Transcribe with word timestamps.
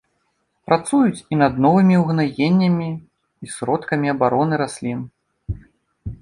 Працуюць 0.67 1.25
і 1.35 1.37
над 1.41 1.59
новымі 1.65 1.95
угнаеннямі 2.03 2.87
і 3.47 3.51
сродкамі 3.57 4.07
абароны 4.15 4.53
раслін. 4.63 4.99